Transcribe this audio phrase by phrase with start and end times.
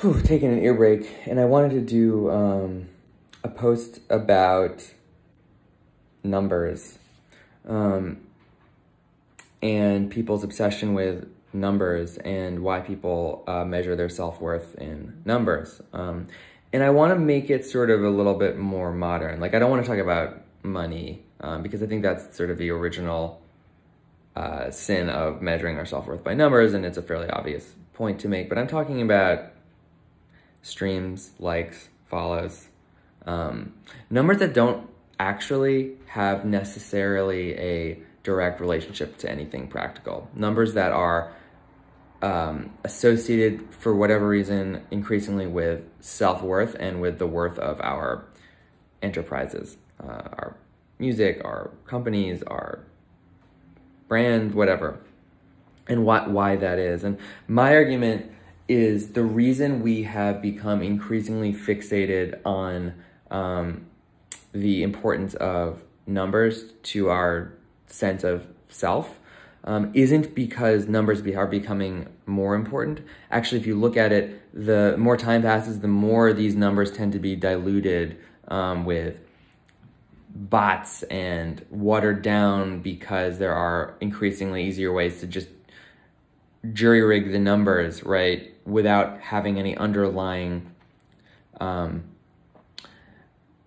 [0.00, 2.88] whew, taking an ear break, and I wanted to do um,
[3.42, 4.84] a post about
[6.22, 6.98] numbers
[7.66, 8.18] um,
[9.60, 15.80] and people's obsession with numbers and why people uh, measure their self-worth in numbers.
[15.92, 16.28] Um,
[16.72, 19.40] and I want to make it sort of a little bit more modern.
[19.40, 22.58] Like I don't want to talk about money um, because I think that's sort of
[22.58, 23.40] the original
[24.36, 28.28] uh, sin of measuring our self-worth by numbers and it's a fairly obvious point to
[28.28, 28.48] make.
[28.48, 29.50] But I'm talking about
[30.68, 32.68] streams, likes, follows,
[33.26, 33.74] um,
[34.10, 40.28] numbers that don't actually have necessarily a direct relationship to anything practical.
[40.34, 41.32] Numbers that are
[42.22, 48.26] um, associated for whatever reason increasingly with self-worth and with the worth of our
[49.02, 50.56] enterprises, uh, our
[50.98, 52.80] music, our companies, our
[54.08, 54.98] brand, whatever,
[55.86, 57.04] and why, why that is.
[57.04, 58.32] And my argument
[58.68, 62.94] is the reason we have become increasingly fixated on
[63.30, 63.86] um,
[64.52, 67.52] the importance of numbers to our
[67.86, 69.18] sense of self
[69.64, 73.00] um, isn't because numbers be, are becoming more important.
[73.30, 77.12] Actually, if you look at it, the more time passes, the more these numbers tend
[77.12, 79.20] to be diluted um, with
[80.30, 85.48] bots and watered down because there are increasingly easier ways to just
[86.72, 90.70] jury rig the numbers, right, without having any underlying
[91.60, 92.04] um,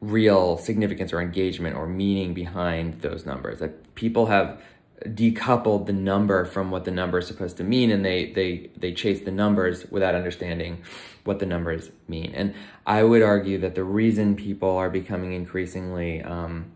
[0.00, 3.58] real significance or engagement or meaning behind those numbers.
[3.58, 4.60] That people have
[5.04, 8.92] decoupled the number from what the number is supposed to mean and they they they
[8.92, 10.82] chase the numbers without understanding
[11.24, 12.54] what the numbers mean and
[12.86, 16.72] i would argue that the reason people are becoming increasingly um,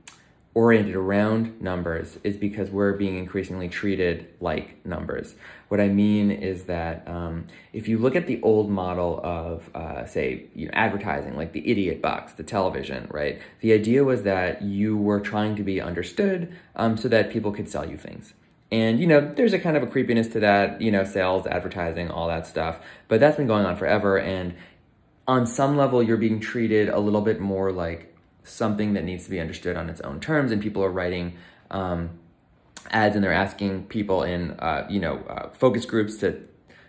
[0.53, 5.37] oriented around numbers is because we're being increasingly treated like numbers.
[5.69, 10.07] What I mean is that um, if you look at the old model of, uh,
[10.07, 13.41] say, you know, advertising, like the idiot box, the television, right?
[13.61, 17.69] The idea was that you were trying to be understood um, so that people could
[17.69, 18.35] sell you things.
[18.73, 22.11] And, you know, there's a kind of a creepiness to that, you know, sales, advertising,
[22.11, 22.81] all that stuff.
[23.07, 24.19] But that's been going on forever.
[24.19, 24.55] And
[25.29, 28.13] on some level, you're being treated a little bit more like
[28.45, 31.37] something that needs to be understood on its own terms and people are writing
[31.71, 32.11] um,
[32.91, 36.41] ads and they're asking people in uh, you know uh, focus groups to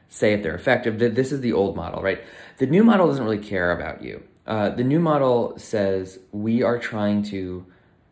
[0.09, 0.99] say if they're effective.
[0.99, 2.23] This is the old model right?
[2.57, 4.23] The new model doesn't really care about you.
[4.45, 7.65] Uh, the new model says we are trying to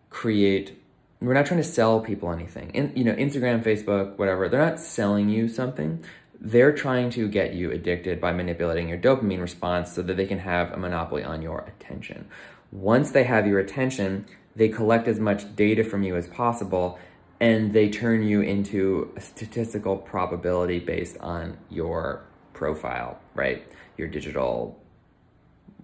[0.09, 0.75] create
[1.21, 2.69] we're not trying to sell people anything.
[2.71, 6.03] In you know instagram facebook whatever they're not selling you something
[6.41, 10.39] they're trying to get you addicted by manipulating your dopamine response so that they can
[10.39, 12.29] have a monopoly on your attention
[12.71, 16.99] once they have your attention, they collect as much data from you as possible
[17.39, 22.21] and they turn you into a statistical probability based on your
[22.53, 23.65] profile, right?
[23.97, 24.77] Your digital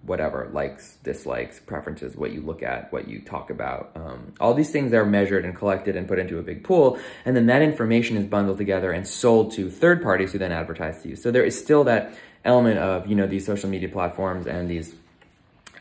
[0.06, 3.90] whatever, likes, dislikes, preferences, what you look at, what you talk about.
[3.94, 6.98] Um, all these things are measured and collected and put into a big pool.
[7.24, 11.02] And then that information is bundled together and sold to third parties who then advertise
[11.02, 11.16] to you.
[11.16, 14.94] So there is still that element of, you know, these social media platforms and these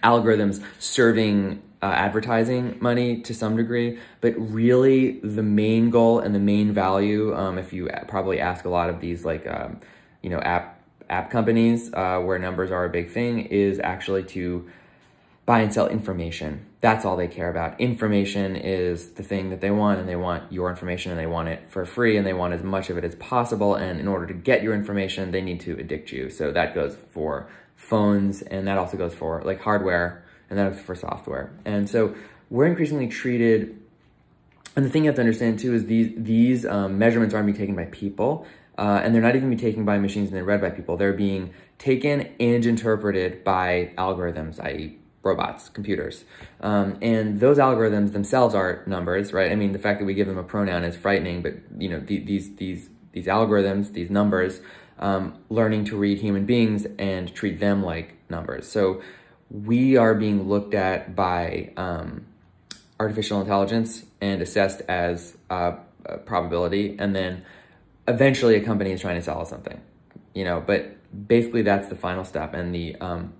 [0.04, 6.40] algorithms serving uh, advertising money to some degree, but really the main goal and the
[6.40, 9.80] main value, um, if you probably ask a lot of these like, um,
[10.24, 10.75] you know, app
[11.10, 14.70] app companies uh, where numbers are a big thing, is actually to
[15.46, 16.66] buy and sell information.
[16.82, 17.80] That's all they care about.
[17.80, 21.50] Information is the thing that they want, and they want your information, and they want
[21.50, 23.76] it for free, and they want as much of it as possible.
[23.76, 26.30] And in order to get your information, they need to addict you.
[26.30, 30.80] So that goes for phones, and that also goes for like hardware, and that is
[30.80, 31.52] for software.
[31.64, 32.16] And so
[32.50, 33.80] we're increasingly treated,
[34.76, 37.58] and the thing you have to understand too is these, these um, measurements aren't being
[37.58, 38.48] taken by people,
[38.78, 40.98] uh, and they're not even being taken by machines and they're read by people.
[40.98, 44.98] They're being taken and interpreted by algorithms, i.e.
[45.24, 46.26] robots, computers.
[46.62, 49.52] Um, and those algorithms themselves are numbers, right?
[49.52, 52.00] I mean, the fact that we give them a pronoun is frightening, but you know,
[52.00, 54.62] the, these, these, these algorithms, these numbers,
[55.00, 58.68] um, learning to read human beings and treat them like numbers.
[58.68, 59.02] So
[59.50, 62.26] we are being looked at by um,
[63.00, 65.76] artificial intelligence and assessed as a
[66.26, 67.46] probability, and then
[68.08, 69.82] eventually a company is trying to sell us something,
[70.34, 70.64] you know.
[70.66, 70.96] But
[71.28, 73.34] basically, that's the final step, and the um,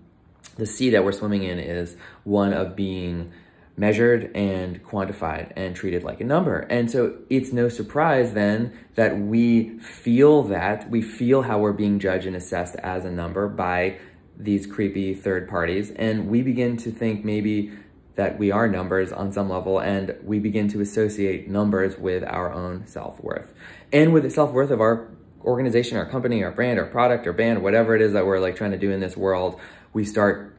[0.58, 3.32] the sea that we're swimming in is one of being
[3.78, 6.60] measured and quantified and treated like a number.
[6.60, 12.00] And so it's no surprise then that we feel that, we feel how we're being
[12.00, 13.98] judged and assessed as a number by
[14.38, 15.92] these creepy third parties.
[15.92, 17.72] And we begin to think maybe
[18.16, 22.52] that we are numbers on some level and we begin to associate numbers with our
[22.52, 23.54] own self-worth
[23.92, 25.10] and with the self-worth of our
[25.44, 28.56] organization, our company, our brand, our product, our band, whatever it is that we're like
[28.56, 29.60] trying to do in this world,
[29.94, 30.56] we start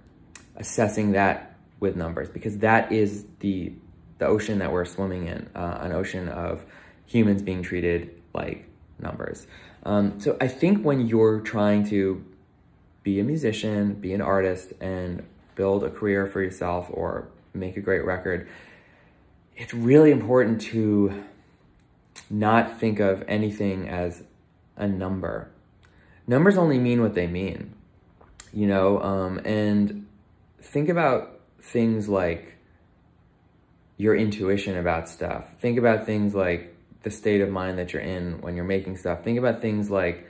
[0.57, 3.73] assessing that with numbers because that is the
[4.19, 6.65] the ocean that we're swimming in, uh, an ocean of
[7.05, 8.67] humans being treated like
[8.99, 9.47] numbers.
[9.83, 12.25] Um, so I think when you're trying to
[13.03, 15.23] be a musician, be an artist, and
[15.55, 18.49] build a career for yourself or make a great record,
[19.57, 21.25] it's really important to
[22.29, 24.23] not think of anything as
[24.77, 25.51] a number.
[26.27, 27.75] Numbers only mean what they mean,
[28.53, 30.07] you know, um, and
[30.61, 32.57] think about things like
[33.97, 35.45] your intuition about stuff.
[35.61, 39.23] Think about things like the state of mind that you're in when you're making stuff.
[39.23, 40.29] Think about things like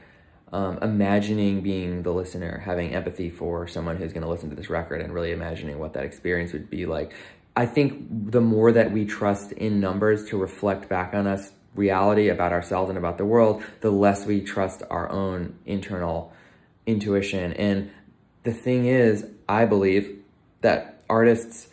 [0.57, 4.71] um, imagining being the listener, having empathy for someone who's going to listen to this
[4.71, 7.13] record and really imagining what that experience would be like.
[7.55, 12.31] I think the more that we trust in numbers to reflect back on us reality
[12.31, 16.33] about ourselves and about the world, the less we trust our own internal
[16.87, 17.53] intuition.
[17.53, 17.91] And
[18.43, 20.23] the thing is, I believe
[20.63, 21.69] that artists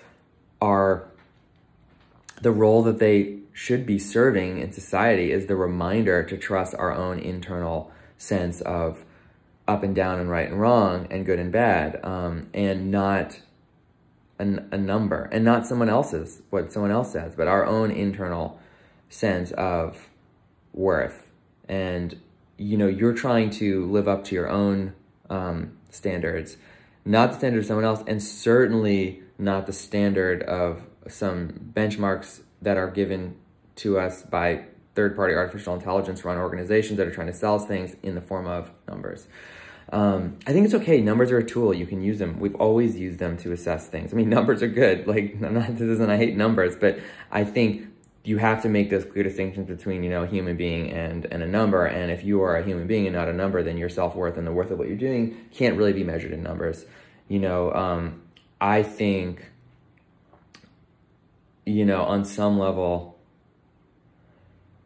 [0.62, 1.06] are
[2.41, 6.91] the role that they should be serving in society is the reminder to trust our
[6.91, 7.89] own internal
[8.24, 9.04] sense of
[9.68, 13.40] up and down and right and wrong and good and bad um, and not
[14.40, 18.60] a, a number and not someone else's what someone else says but our own internal
[19.10, 20.10] sense of
[20.74, 21.28] worth.
[21.68, 22.20] And
[22.58, 24.94] you know you're trying to live up to your own
[25.30, 26.58] um, standards
[27.06, 32.78] not the standard of someone else and certainly not the standard of some benchmarks that
[32.78, 33.36] are given
[33.76, 34.64] to us by
[34.95, 38.72] third-party artificial intelligence run organizations that are trying to sell things in the form of
[38.88, 39.28] numbers.
[39.92, 41.01] Um, I think it's okay.
[41.01, 41.74] Numbers are a tool.
[41.74, 42.40] You can use them.
[42.40, 44.13] We've always used them to assess things.
[44.13, 45.07] I mean, numbers are good.
[45.07, 47.00] Like, I'm not, this isn't, I hate numbers, but
[47.31, 47.88] I think
[48.24, 51.44] you have to make those clear distinctions between, you know, a human being and, and
[51.44, 51.86] a number.
[51.86, 54.48] And if you are a human being and not a number, then your self-worth and
[54.48, 56.86] the worth of what you're doing can't really be measured in numbers.
[57.28, 58.22] You know, um,
[58.62, 59.51] I think,
[61.66, 63.12] you know, on some level,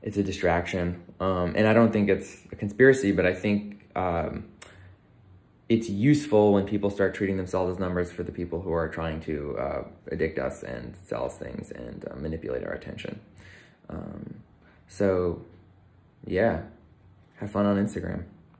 [0.07, 1.03] it's a distraction.
[1.19, 4.45] Um, and I don't think it's a conspiracy, but I think um,
[5.67, 9.19] it's useful when people start treating themselves as numbers for the people who are trying
[9.21, 13.19] to uh, addict us and sell us things and uh, manipulate our attention.
[13.89, 14.35] Um,
[14.87, 15.41] so,
[16.25, 16.61] yeah,
[17.41, 18.23] have fun on Instagram.